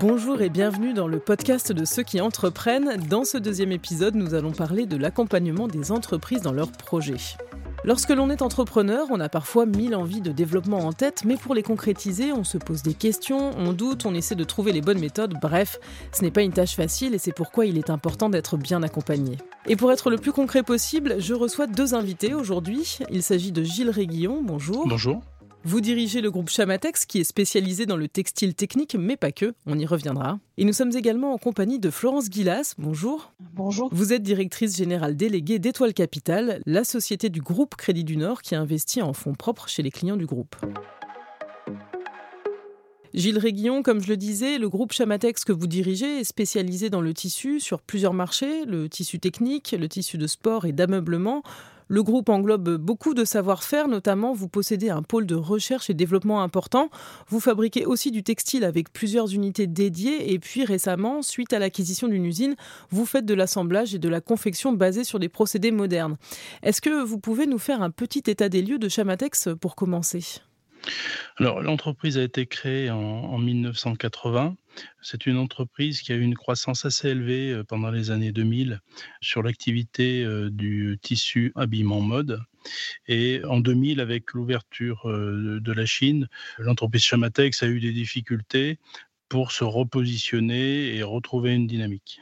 [0.00, 2.98] Bonjour et bienvenue dans le podcast de ceux qui entreprennent.
[3.08, 7.36] Dans ce deuxième épisode, nous allons parler de l'accompagnement des entreprises dans leurs projets.
[7.82, 11.52] Lorsque l'on est entrepreneur, on a parfois mille envies de développement en tête, mais pour
[11.52, 15.00] les concrétiser, on se pose des questions, on doute, on essaie de trouver les bonnes
[15.00, 15.80] méthodes, bref,
[16.12, 19.36] ce n'est pas une tâche facile et c'est pourquoi il est important d'être bien accompagné.
[19.66, 22.98] Et pour être le plus concret possible, je reçois deux invités aujourd'hui.
[23.10, 24.86] Il s'agit de Gilles Réguillon, bonjour.
[24.86, 25.22] Bonjour.
[25.64, 29.54] Vous dirigez le groupe Chamatex qui est spécialisé dans le textile technique, mais pas que,
[29.66, 30.38] on y reviendra.
[30.56, 32.74] Et nous sommes également en compagnie de Florence Guillas.
[32.78, 33.32] Bonjour.
[33.54, 33.88] Bonjour.
[33.92, 38.54] Vous êtes directrice générale déléguée d'Étoile Capital, la société du groupe Crédit du Nord qui
[38.54, 40.54] investit en fonds propres chez les clients du groupe.
[43.12, 47.00] Gilles Réguillon, comme je le disais, le groupe Chamatex que vous dirigez est spécialisé dans
[47.00, 51.42] le tissu sur plusieurs marchés, le tissu technique, le tissu de sport et d'ameublement.
[51.88, 56.42] Le groupe englobe beaucoup de savoir-faire, notamment vous possédez un pôle de recherche et développement
[56.42, 56.90] important.
[57.28, 62.08] Vous fabriquez aussi du textile avec plusieurs unités dédiées et puis récemment, suite à l'acquisition
[62.08, 62.56] d'une usine,
[62.90, 66.16] vous faites de l'assemblage et de la confection basée sur des procédés modernes.
[66.62, 70.40] Est-ce que vous pouvez nous faire un petit état des lieux de Chamatex pour commencer?
[71.36, 74.56] Alors, l'entreprise a été créée en, 1980.
[75.02, 78.80] C'est une entreprise qui a eu une croissance assez élevée euh, pendant les années 2000
[79.20, 82.40] sur l'activité euh, du tissu habillement mode.
[83.06, 86.28] Et en 2000, avec l'ouverture euh, de la Chine,
[86.58, 88.78] l'entreprise Chamatex a eu des difficultés
[89.28, 92.20] pour se repositionner et retrouver une dynamique.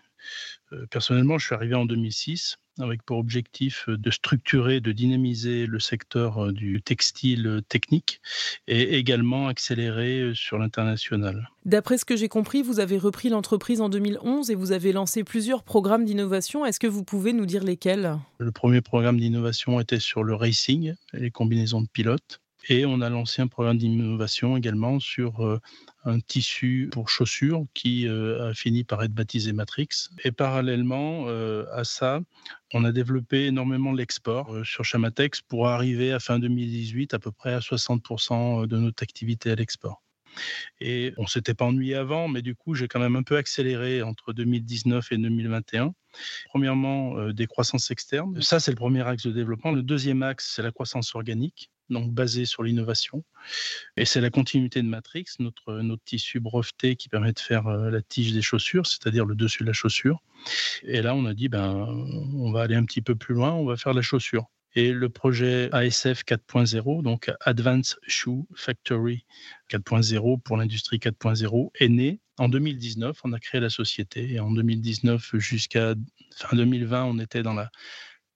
[0.91, 6.53] Personnellement, je suis arrivé en 2006 avec pour objectif de structurer, de dynamiser le secteur
[6.53, 8.21] du textile technique
[8.69, 11.49] et également accélérer sur l'international.
[11.65, 15.25] D'après ce que j'ai compris, vous avez repris l'entreprise en 2011 et vous avez lancé
[15.25, 16.67] plusieurs programmes d'innovation.
[16.67, 18.19] Est-ce que vous pouvez nous dire lesquels?
[18.39, 22.41] Le premier programme d'innovation était sur le racing, les combinaisons de pilotes.
[22.69, 25.61] Et on a lancé un programme d'innovation également sur euh,
[26.05, 29.89] un tissu pour chaussures qui euh, a fini par être baptisé Matrix.
[30.25, 32.21] Et parallèlement euh, à ça,
[32.75, 37.55] on a développé énormément l'export sur Chamatex pour arriver à fin 2018 à peu près
[37.55, 40.03] à 60% de notre activité à l'export.
[40.81, 44.03] Et on s'était pas ennuyé avant, mais du coup, j'ai quand même un peu accéléré
[44.03, 45.95] entre 2019 et 2021.
[46.49, 48.43] Premièrement, des croissances externes.
[48.43, 49.71] Ça, c'est le premier axe de développement.
[49.71, 53.25] Le deuxième axe, c'est la croissance organique donc basé sur l'innovation.
[53.97, 57.91] Et c'est la continuité de Matrix, notre, notre tissu breveté qui permet de faire euh,
[57.91, 60.23] la tige des chaussures, c'est-à-dire le dessus de la chaussure.
[60.83, 61.87] Et là, on a dit, ben,
[62.35, 64.47] on va aller un petit peu plus loin, on va faire la chaussure.
[64.77, 69.25] Et le projet ASF 4.0, donc Advanced Shoe Factory
[69.71, 73.19] 4.0 pour l'industrie 4.0, est né en 2019.
[73.25, 75.95] On a créé la société et en 2019 jusqu'à
[76.35, 77.71] fin 2020, on était dans la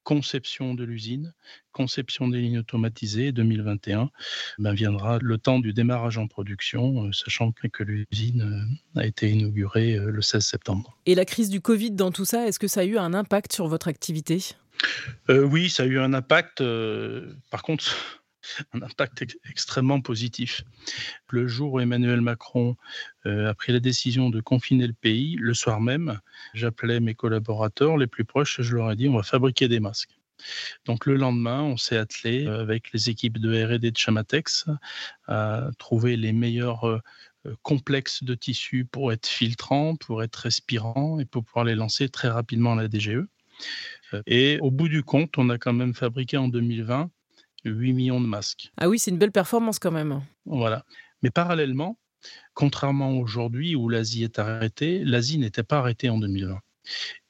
[0.03, 1.33] conception de l'usine,
[1.73, 3.33] conception des lignes automatisées.
[3.33, 4.11] 2021
[4.59, 9.31] ben viendra le temps du démarrage en production, euh, sachant que, l'usine euh, a été
[9.31, 10.99] inaugurée euh, le 16 septembre.
[11.07, 13.53] Et la crise du Covid dans tout ça, est-ce que ça a eu un impact
[13.53, 14.41] sur votre activité?
[15.29, 16.63] Oui, ça a eu un impact.
[17.51, 18.20] par contre,
[18.73, 20.65] un impact extrêmement positif.
[21.29, 22.77] Le jour où Emmanuel Macron
[23.27, 26.21] euh, a pris la décision de confiner le pays, le soir même,
[26.55, 29.81] j'appelais mes collaborateurs les plus proches et je leur ai dit on va fabriquer des
[29.81, 30.17] masques.
[30.87, 34.67] Donc le lendemain, on s'est attelé euh, avec les équipes de R&D de Chamatex
[35.27, 37.01] à trouver les meilleurs euh,
[37.63, 42.29] complexes de tissus pour être filtrants, pour être respirants et pour pouvoir les lancer très
[42.29, 43.25] rapidement à la DGE.
[44.27, 47.11] Et au bout du compte, on a quand même fabriqué en 2020
[47.65, 48.71] 8 millions de masques.
[48.77, 50.23] Ah oui, c'est une belle performance quand même.
[50.47, 50.85] Voilà.
[51.23, 51.99] Mais parallèlement,
[52.55, 56.59] contrairement aujourd'hui où l'Asie est arrêtée, l'Asie n'était pas arrêtée en 2020.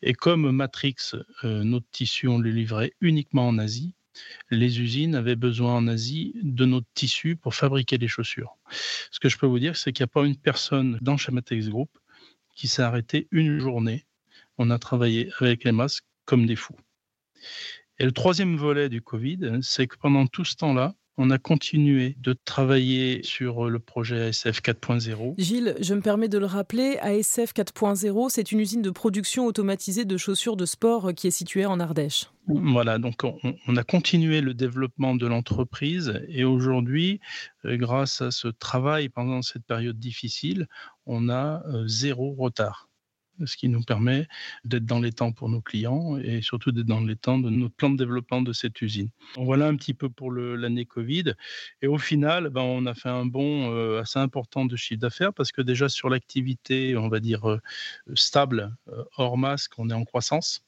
[0.02, 1.12] Et comme Matrix,
[1.44, 3.94] euh, notre tissu, on le livrait uniquement en Asie,
[4.50, 8.56] les usines avaient besoin en Asie de notre tissu pour fabriquer les chaussures.
[9.10, 11.68] Ce que je peux vous dire, c'est qu'il n'y a pas une personne dans Chamatex
[11.68, 11.90] Group
[12.54, 14.06] qui s'est arrêtée une journée.
[14.58, 16.76] On a travaillé avec les masques comme des fous.
[18.00, 22.16] Et le troisième volet du Covid, c'est que pendant tout ce temps-là, on a continué
[22.18, 25.34] de travailler sur le projet ASF 4.0.
[25.36, 30.06] Gilles, je me permets de le rappeler, ASF 4.0, c'est une usine de production automatisée
[30.06, 32.30] de chaussures de sport qui est située en Ardèche.
[32.46, 37.20] Voilà, donc on, a continué le développement de l'entreprise et aujourd'hui,
[37.66, 40.68] euh, grâce à ce travail pendant cette période difficile,
[41.04, 42.89] on a euh, zéro retard
[43.46, 44.26] ce qui nous permet
[44.64, 47.74] d'être dans les temps pour nos clients et surtout d'être dans les temps de notre
[47.74, 49.10] plan de développement de cette usine.
[49.36, 51.34] voilà un petit peu pour l'année Covid.
[51.82, 55.32] Et au final, ben, on a fait un bond euh, assez important de chiffre d'affaires
[55.32, 57.60] parce que déjà sur l'activité, on va dire, euh,
[58.14, 60.64] stable, euh, hors masque, on est en croissance.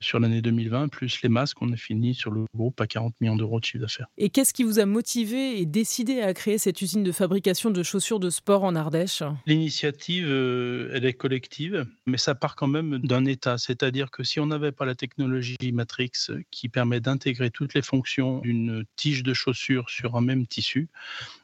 [0.00, 3.36] Sur l'année 2020, plus les masques, on a fini sur le groupe à 40 millions
[3.36, 4.06] d'euros de chiffre d'affaires.
[4.18, 7.82] Et qu'est-ce qui vous a motivé et décidé à créer cette usine de fabrication de
[7.82, 9.22] chaussures de sport en Ardèche?
[9.46, 13.58] L'initiative, euh, elle est collective, mais ça part quand même d'un état.
[13.58, 16.10] C'est-à-dire que si on n'avait pas la technologie Matrix
[16.50, 20.88] qui permet d'intégrer toutes les fonctions d'une tige de chaussure sur un même tissu,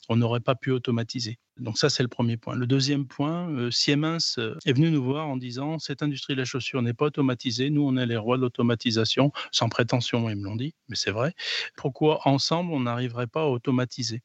[0.09, 1.39] on n'aurait pas pu automatiser.
[1.59, 2.55] Donc ça, c'est le premier point.
[2.55, 6.41] Le deuxième point, euh, Siemens euh, est venu nous voir en disant, cette industrie de
[6.41, 10.37] la chaussure n'est pas automatisée, nous, on est les rois de l'automatisation, sans prétention, ils
[10.37, 11.35] me l'ont dit, mais c'est vrai.
[11.77, 14.23] Pourquoi ensemble, on n'arriverait pas à automatiser?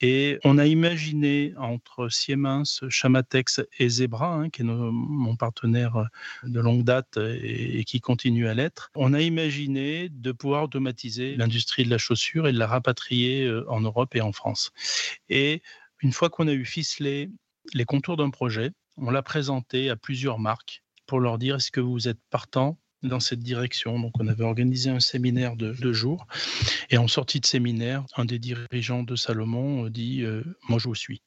[0.00, 6.08] Et on a imaginé entre Siemens, Chamatex et Zebra, hein, qui est mon partenaire
[6.44, 11.36] de longue date et, et qui continue à l'être, on a imaginé de pouvoir automatiser
[11.36, 14.72] l'industrie de la chaussure et de la rapatrier euh, en Europe et en France.
[15.28, 15.62] Et
[16.00, 17.30] une fois qu'on a eu ficelé
[17.74, 21.80] les contours d'un projet, on l'a présenté à plusieurs marques pour leur dire est-ce que
[21.80, 22.78] vous êtes partant
[23.08, 23.98] dans cette direction.
[23.98, 26.26] Donc, on avait organisé un séminaire de deux jours.
[26.90, 30.94] Et en sortie de séminaire, un des dirigeants de Salomon dit euh, Moi, je vous
[30.94, 31.22] suis.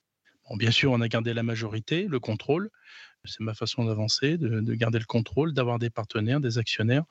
[0.55, 2.69] Bien sûr, on a gardé la majorité, le contrôle.
[3.25, 7.03] C'est ma façon d'avancer, de, de, garder le contrôle, d'avoir des partenaires, des actionnaires.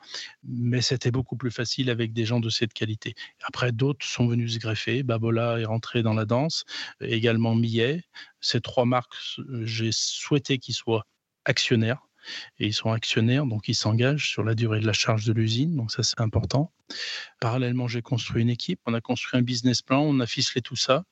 [0.43, 3.15] Mais c'était beaucoup plus facile avec des gens de cette qualité.
[3.45, 5.03] Après, d'autres sont venus se greffer.
[5.03, 6.65] Babola est rentré dans la danse,
[7.01, 8.03] également Millet.
[8.41, 9.15] Ces trois marques,
[9.63, 11.07] j'ai souhaité qu'ils soient
[11.45, 12.08] actionnaires
[12.59, 15.77] et ils sont actionnaires, donc ils s'engagent sur la durée de la charge de l'usine,
[15.77, 16.73] donc ça c'est important.
[17.41, 20.77] Parallèlement, j'ai construit une équipe, on a construit un business plan, on a ficelé tout
[20.77, 21.05] ça,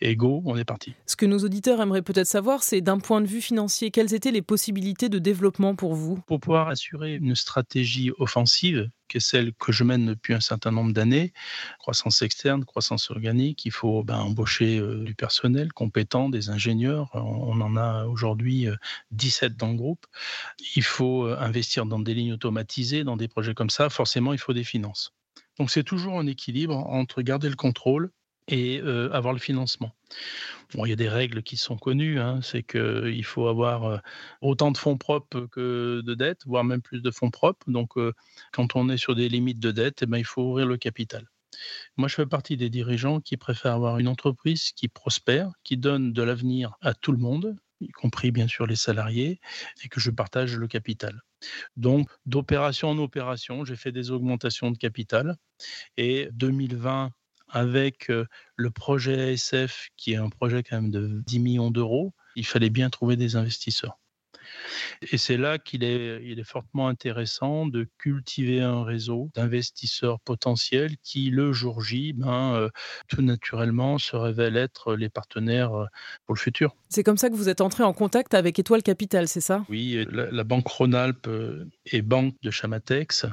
[0.00, 0.94] et go, on est parti.
[1.06, 4.30] Ce que nos auditeurs aimeraient peut-être savoir, c'est d'un point de vue financier, quelles étaient
[4.30, 6.18] les possibilités de développement pour vous?
[6.26, 10.70] Pour pouvoir assurer une stratégie offensive, qui est celle que je mène depuis un certain
[10.70, 11.32] nombre d'années,
[11.78, 17.60] croissance externe, croissance organique, il faut ben, embaucher euh, du personnel compétent, des ingénieurs, on
[17.60, 18.76] en a aujourd'hui euh,
[19.12, 20.06] 17 dans le groupe.
[20.76, 24.38] Il faut euh, investir dans des lignes automatisées, dans des projets comme ça, forcément il
[24.38, 25.13] faut des finances.
[25.58, 28.10] Donc c'est toujours un équilibre entre garder le contrôle
[28.48, 29.92] et euh, avoir le financement.
[30.74, 33.98] Bon, il y a des règles qui sont connues, hein, c'est qu'il faut avoir euh,
[34.42, 37.70] autant de fonds propres que de dettes, voire même plus de fonds propres.
[37.70, 38.12] Donc euh,
[38.52, 41.26] quand on est sur des limites de dette, eh ben, il faut ouvrir le capital.
[41.96, 46.12] Moi, je fais partie des dirigeants qui préfèrent avoir une entreprise qui prospère, qui donne
[46.12, 49.40] de l'avenir à tout le monde, y compris bien sûr les salariés,
[49.84, 51.20] et que je partage le capital.
[51.76, 55.36] Donc, d'opération en opération, j'ai fait des augmentations de capital.
[55.96, 57.10] Et 2020,
[57.48, 58.10] avec
[58.56, 62.70] le projet ASF, qui est un projet quand même de 10 millions d'euros, il fallait
[62.70, 63.98] bien trouver des investisseurs.
[65.12, 70.96] Et c'est là qu'il est, il est fortement intéressant de cultiver un réseau d'investisseurs potentiels
[71.02, 72.68] qui, le jour J, ben, euh,
[73.08, 75.72] tout naturellement, se révèlent être les partenaires
[76.26, 76.74] pour le futur.
[76.88, 79.64] C'est comme ça que vous êtes entré en contact avec Étoile Capital, c'est ça?
[79.68, 81.28] Oui, la, la, Banque Rhône-Alpes
[81.86, 83.26] est banque de Chamatex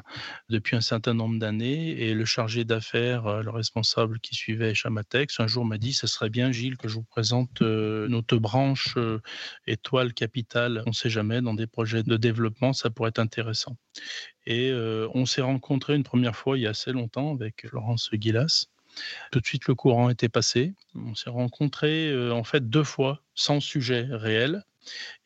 [0.49, 5.47] depuis un certain nombre d'années et le chargé d'affaires, le responsable qui suivait Chamatex, un
[5.47, 9.21] jour m'a dit ce serait bien, Gilles, que je vous présente euh, notre branche euh,
[9.67, 10.83] Étoile Capital.
[10.85, 13.77] On jamais, dans des projets de développement, ça pourrait être intéressant.
[14.45, 18.09] Et euh, on s'est rencontré une première fois il y a assez longtemps avec Laurence
[18.13, 18.65] Guilas.
[19.31, 20.73] Tout de suite, le courant était passé.
[20.95, 24.63] On s'est rencontrés euh, en fait deux fois sans sujet réel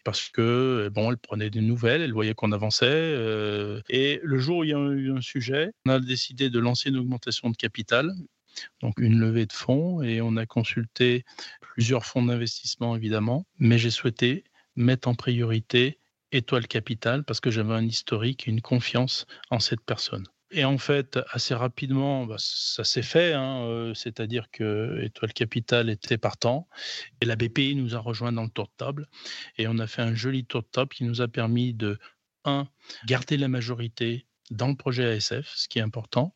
[0.04, 2.86] parce que bon, elle prenait des nouvelles, elle voyait qu'on avançait.
[2.88, 6.60] Euh, et le jour où il y a eu un sujet, on a décidé de
[6.60, 8.12] lancer une augmentation de capital,
[8.82, 11.26] donc une levée de fonds, et on a consulté
[11.62, 14.44] plusieurs fonds d'investissement évidemment, mais j'ai souhaité
[14.76, 16.00] mettre en priorité
[16.32, 20.26] Étoile Capital parce que j'avais un historique une confiance en cette personne.
[20.52, 25.90] Et en fait, assez rapidement, bah, ça s'est fait, hein, euh, c'est-à-dire que Étoile Capital
[25.90, 26.68] était partant
[27.20, 29.08] et la BPI nous a rejoint dans le tour de table
[29.58, 31.98] et on a fait un joli tour de table qui nous a permis de,
[32.46, 32.68] un,
[33.06, 36.36] garder la majorité dans le projet ASF, ce qui est important.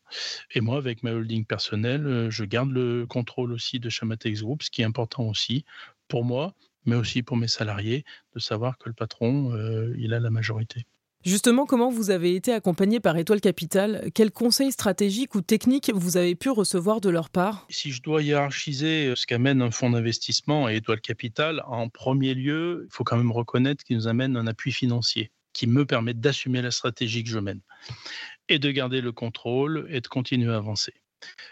[0.55, 4.71] Et moi, avec ma holding personnelle, je garde le contrôle aussi de Chamatex Group, ce
[4.71, 5.63] qui est important aussi
[6.07, 6.55] pour moi,
[6.85, 8.03] mais aussi pour mes salariés,
[8.35, 10.85] de savoir que le patron, euh, il a la majorité.
[11.25, 16.15] Justement, comment vous avez été accompagné par Étoile Capital Quels conseils stratégiques ou techniques vous
[16.15, 17.67] avez pu recevoir de leur part?
[17.69, 22.85] Si je dois hiérarchiser ce qu'amène un fonds d'investissement et Étoile Capital, en premier lieu,
[22.89, 26.61] il faut quand même reconnaître qu'ils nous amènent un appui financier qui me permet d'assumer
[26.61, 27.59] la stratégie que je mène
[28.47, 30.93] et de garder le contrôle et de continuer à avancer.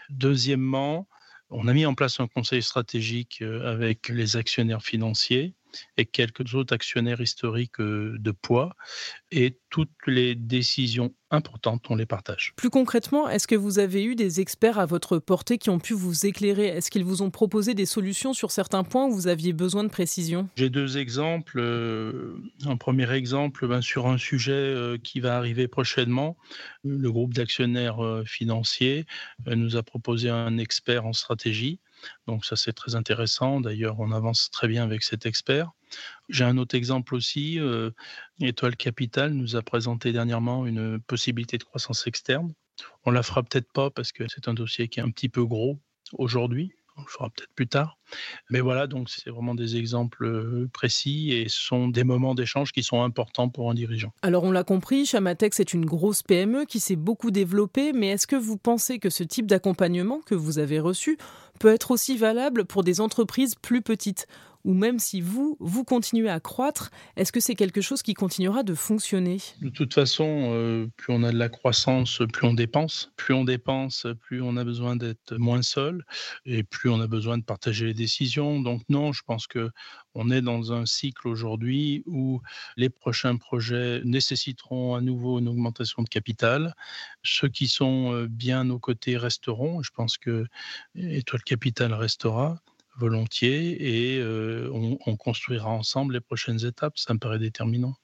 [0.08, 1.08] Deuxièmement,
[1.50, 5.54] on a mis en place un conseil stratégique avec les actionnaires financiers
[5.96, 8.74] et quelques autres actionnaires historiques de poids.
[9.30, 12.54] Et toutes les décisions importantes, on les partage.
[12.56, 15.92] Plus concrètement, est-ce que vous avez eu des experts à votre portée qui ont pu
[15.92, 16.68] vous éclairer?
[16.68, 19.90] Est-ce qu'ils vous ont proposé des solutions sur certains points où vous aviez besoin de
[19.90, 20.48] précision?
[20.56, 21.60] J'ai deux exemples.
[22.64, 26.38] Un premier exemple ben, sur un sujet qui va arriver prochainement.
[26.84, 29.04] Le groupe d'actionnaires financiers
[29.46, 31.78] nous a proposé un expert en stratégie
[32.26, 33.60] donc ça, c'est très intéressant.
[33.60, 35.70] D'ailleurs, on avance très bien avec cet expert.
[36.28, 37.58] J'ai un autre exemple aussi.
[37.58, 37.90] Euh,
[38.40, 42.52] Étoile Capital nous a présenté dernièrement une possibilité de croissance externe.
[43.04, 45.44] On la fera peut-être pas parce que c'est un dossier qui est un petit peu
[45.44, 45.80] gros
[46.12, 47.96] aujourd'hui on le fera peut-être plus tard.
[48.50, 52.72] Mais voilà, donc c'est vraiment des exemples euh, précis et ce sont des moments d'échange
[52.72, 54.12] qui sont importants pour un dirigeant.
[54.22, 58.26] Alors on l'a compris, Chamatex est une grosse PME qui s'est beaucoup développée, mais est-ce
[58.26, 61.18] que vous pensez que ce type d'accompagnement que vous avez reçu
[61.58, 64.26] peut être aussi valable pour des entreprises plus petites
[64.64, 68.62] ou même si vous, vous continuez à croître, est-ce que c'est quelque chose qui continuera
[68.62, 69.38] de fonctionner?
[69.62, 73.10] De toute façon, euh, plus on a de la croissance, plus on dépense.
[73.16, 76.04] Plus on dépense, plus on a besoin d'être moins seul
[76.44, 78.60] et plus on a besoin de partager les décisions.
[78.60, 79.70] Donc non, je pense que
[80.14, 82.40] on est dans un cycle aujourd'hui où
[82.76, 86.74] les prochains projets nécessiteront à nouveau une augmentation de capital.
[87.22, 89.82] Ceux qui sont euh, bien aux côtés resteront.
[89.82, 90.46] Je pense que
[90.94, 92.60] Étoile Capital restera
[92.98, 96.98] volontiers et euh, on, construira ensemble les prochaines étapes.
[96.98, 97.94] Ça me paraît déterminant.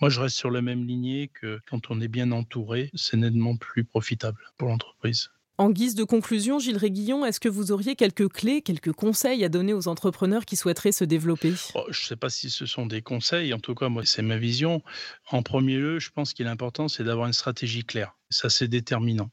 [0.00, 3.56] Moi, je reste sur la même lignée que quand on est bien entouré, c'est nettement
[3.56, 5.30] plus profitable pour l'entreprise.
[5.58, 9.50] En guise de conclusion, Gilles Réguillon, est-ce que vous auriez quelques clés, quelques conseils à
[9.50, 11.52] donner aux entrepreneurs qui souhaiteraient se développer?
[11.74, 14.22] Oh, Je ne sais pas si ce sont des conseils, en tout cas, moi, c'est
[14.22, 14.82] ma vision.
[15.30, 18.16] En premier lieu, je pense qu'il est important, c'est d'avoir une stratégie claire.
[18.30, 19.30] Ça, c'est déterminant.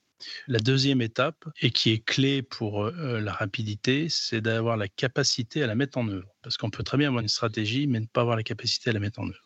[0.48, 5.64] La deuxième étape, et qui est clé pour euh, la rapidité, c'est d'avoir la capacité
[5.64, 6.28] à la mettre en œuvre.
[6.42, 8.94] Parce qu'on peut très bien avoir une stratégie, mais ne pas avoir la capacité à
[8.94, 9.44] la mettre en œuvre.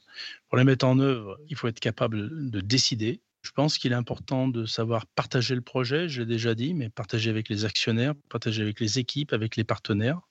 [0.49, 3.21] Pour la mettre en œuvre, il faut être capable de décider.
[3.41, 7.29] Je pense qu'il est important de savoir partager le projet, j'ai déjà dit, mais partager
[7.29, 10.21] avec les actionnaires, partager avec les équipes, avec les partenaires.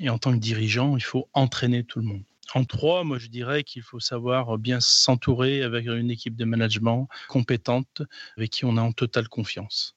[0.00, 2.24] Et en tant que dirigeant, il faut entraîner tout le monde.
[2.54, 7.08] En trois, moi je dirais qu'il faut savoir bien s'entourer avec une équipe de management
[7.28, 8.02] compétente
[8.36, 9.96] avec qui on a en totale confiance.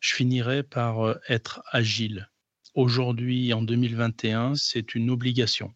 [0.00, 2.28] Je finirai par euh, être agile.
[2.74, 5.72] Aujourd'hui, en 2021, c'est une obligation.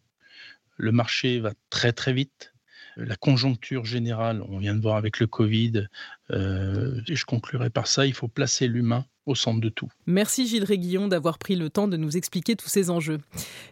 [0.77, 2.53] Le marché va très très vite.
[2.97, 5.87] La conjoncture générale, on vient de voir avec le Covid,
[6.31, 9.87] euh, et je conclurai par ça, il faut placer l'humain au centre de tout.
[10.07, 13.19] Merci Gilles Réguillon d'avoir pris le temps de nous expliquer tous ces enjeux.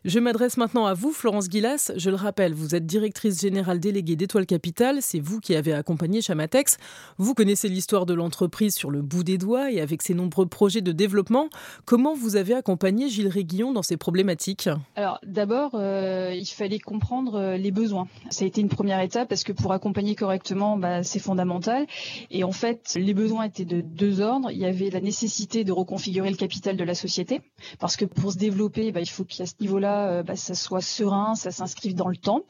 [0.05, 1.91] Je m'adresse maintenant à vous, Florence Guillas.
[1.95, 4.99] Je le rappelle, vous êtes directrice générale déléguée d'Étoile Capital.
[5.01, 6.77] C'est vous qui avez accompagné Chamatex.
[7.17, 10.81] Vous connaissez l'histoire de l'entreprise sur le bout des doigts et avec ses nombreux projets
[10.81, 11.49] de développement.
[11.85, 14.69] Comment vous avez accompagné Gilles Réguillon dans ces problématiques?
[14.95, 18.07] Alors d'abord, euh, il fallait comprendre euh, les besoins.
[18.29, 21.87] Ça a été une première étape parce que pour accompagner correctement, bah, c'est fondamental.
[22.29, 24.51] Et en fait, les besoins étaient de deux ordres.
[24.51, 27.41] Il y avait la nécessité de reconfigurer le capital de la société,
[27.79, 30.81] parce que pour se développer, bah, il faut qu'à ce niveau-là, euh, bah, ça soit
[30.81, 32.43] serein, ça s'inscrive dans le temps.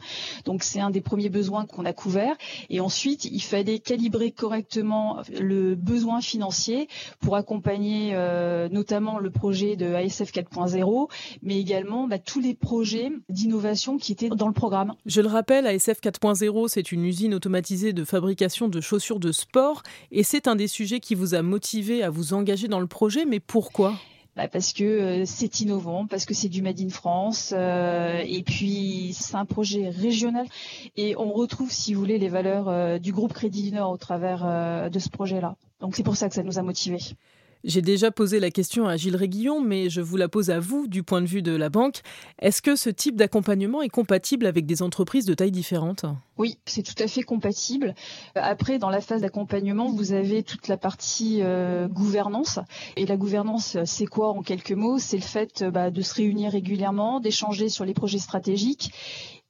[0.46, 2.36] Donc c'est un des premiers besoins qu'on a couvert.
[2.70, 6.88] Et ensuite, il fallait calibrer correctement le besoin financier
[7.20, 11.10] pour accompagner euh, notamment le projet de ASF 4.0,
[11.42, 14.94] mais également bah, tous les projets d'innovation qui étaient dans le programme.
[15.06, 19.84] Je le rappelle, ASF 4.0, c'est une usine automatisée de fabrication de chaussures de sport,
[20.12, 23.26] et c'est un des sujets qui vous a motivé à vous engager dans le projet,
[23.26, 23.94] mais pourquoi?
[24.38, 28.44] Bah parce que euh, c'est innovant, parce que c'est du Made in France, euh, et
[28.44, 30.46] puis c'est un projet régional,
[30.96, 33.98] et on retrouve, si vous voulez, les valeurs euh, du groupe Crédit du Nord au
[33.98, 35.56] travers de ce projet-là.
[35.82, 37.00] Donc c'est pour ça que ça nous a motivés.
[37.64, 40.88] J'ai déjà posé la question à Gilles Réguillon, mais je vous la pose à vous
[40.88, 42.02] du point de vue de la banque.
[42.40, 46.06] Est-ce que ce type d'accompagnement est compatible avec des entreprises de taille différente?
[46.38, 47.96] Oui, c'est tout à fait compatible.
[48.36, 52.60] Après, dans la phase d'accompagnement, vous avez toute la partie euh, gouvernance.
[52.96, 55.00] Et la gouvernance, c'est quoi en quelques mots?
[55.00, 58.92] C'est le fait bah, de se réunir régulièrement, d'échanger sur les projets stratégiques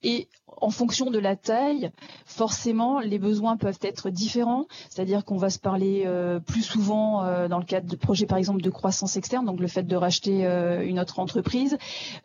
[0.03, 0.27] et
[0.61, 1.91] en fonction de la taille,
[2.25, 4.65] forcément, les besoins peuvent être différents.
[4.89, 8.37] C'est-à-dire qu'on va se parler euh, plus souvent euh, dans le cadre de projets, par
[8.37, 11.77] exemple, de croissance externe, donc le fait de racheter euh, une autre entreprise.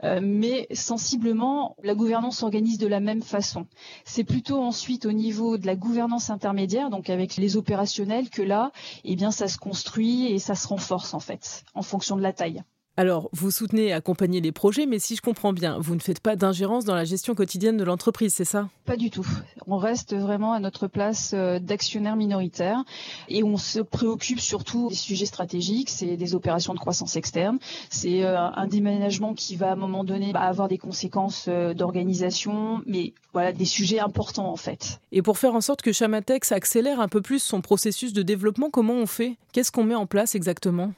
[0.03, 3.67] mais sensiblement, la gouvernance s'organise de la même façon.
[4.05, 8.73] C'est plutôt ensuite au niveau de la gouvernance intermédiaire, donc avec les opérationnels, que là,
[9.05, 12.33] eh bien, ça se construit et ça se renforce en fait, en fonction de la
[12.33, 12.63] taille.
[12.99, 16.21] Alors, vous soutenez et accompagnez les projets, mais si je comprends bien, vous ne faites
[16.21, 18.69] pas d'ingérence dans la gestion quotidienne de l'entreprise, c'est ça?
[18.85, 19.27] Pas du tout.
[19.67, 22.85] On reste vraiment à notre place euh, d'actionnaire minoritaire
[23.29, 27.59] et on se préoccupe surtout des sujets stratégiques, c'est des opérations de croissance externe,
[27.89, 31.73] c'est euh, un déménagement qui va à un moment donné bah, avoir des conséquences euh,
[31.73, 35.01] d'organisation, mais voilà, des sujets importants en fait.
[35.13, 38.69] Et pour faire en sorte que Chamatex accélère un peu plus son processus de développement,
[38.69, 39.37] comment on fait?
[39.53, 40.93] Qu'est-ce qu'on met en place exactement?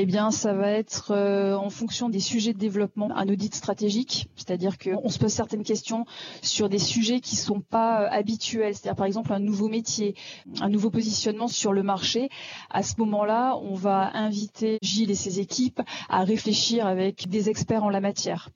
[0.00, 4.28] Eh bien, ça va être euh, en fonction des sujets de développement, un audit stratégique,
[4.36, 6.06] c'est-à-dire qu'on se pose certaines questions
[6.40, 10.14] sur des sujets qui sont pas euh, habituels, c'est-à-dire par exemple un nouveau métier,
[10.60, 12.28] un nouveau positionnement sur le marché.
[12.70, 17.82] À ce moment-là, on va inviter Gilles et ses équipes à réfléchir avec des experts
[17.82, 18.50] en la matière.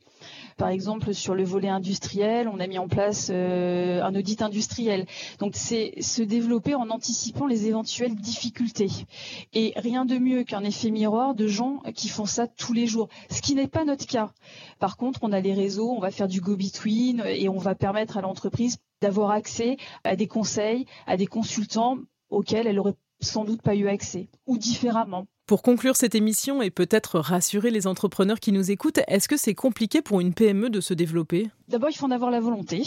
[0.56, 5.06] Par exemple, sur le volet industriel, on a mis en place euh, un audit industriel.
[5.38, 8.90] Donc, c'est se développer en anticipant les éventuelles difficultés.
[9.54, 13.08] Et rien de mieux qu'un effet miroir de gens qui font ça tous les jours,
[13.30, 14.32] ce qui n'est pas notre cas.
[14.78, 18.16] Par contre, on a les réseaux, on va faire du go-between et on va permettre
[18.16, 21.98] à l'entreprise d'avoir accès à des conseils, à des consultants
[22.30, 25.26] auxquels elle aurait sans doute pas eu accès, ou différemment.
[25.46, 29.54] Pour conclure cette émission et peut-être rassurer les entrepreneurs qui nous écoutent, est-ce que c'est
[29.54, 31.50] compliqué pour une PME de se développer?
[31.66, 32.84] D'abord, il faut en avoir la volonté.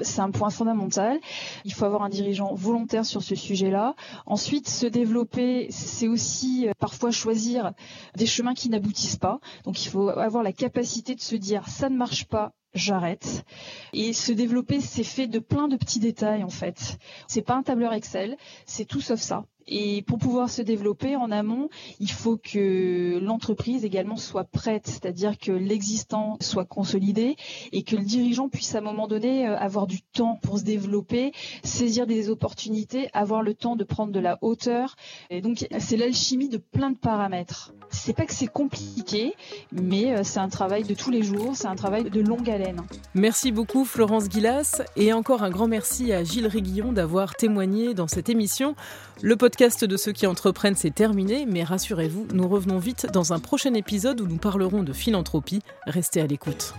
[0.00, 1.18] C'est un point fondamental.
[1.64, 3.94] Il faut avoir un dirigeant volontaire sur ce sujet-là.
[4.24, 7.72] Ensuite, se développer, c'est aussi euh, parfois choisir
[8.16, 9.38] des chemins qui n'aboutissent pas.
[9.64, 13.44] Donc, il faut avoir la capacité de se dire ça ne marche pas, j'arrête.
[13.92, 16.98] Et se développer, c'est fait de plein de petits détails en fait.
[17.26, 19.44] C'est pas un tableur Excel, c'est tout sauf ça.
[19.68, 21.68] Et pour pouvoir se développer en amont,
[22.00, 27.36] il faut que l'entreprise également soit prête, c'est-à-dire que l'existant soit consolidé
[27.72, 30.64] et que le dirigeant puisse à un moment donné euh, avoir du temps pour se
[30.64, 31.32] développer,
[31.62, 34.96] saisir des opportunités, avoir le temps de prendre de la hauteur.
[35.30, 37.74] Et donc c'est l'alchimie de plein de paramètres.
[37.98, 39.34] C'est pas que c'est compliqué,
[39.72, 42.80] mais euh, c'est un travail de tous les jours, c'est un travail de longue haleine.
[43.14, 48.08] Merci beaucoup Florence Guillas et encore un grand merci à Gilles Réguillon d'avoir témoigné dans
[48.08, 48.76] cette émission.
[49.20, 53.40] Le podcast de ceux qui entreprennent c'est terminé, mais rassurez-vous, nous revenons vite dans un
[53.40, 55.60] prochain épisode où nous parlerons de philanthropie.
[55.86, 56.74] Restez à l'écoute.